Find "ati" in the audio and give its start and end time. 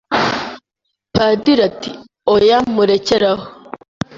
1.69-1.91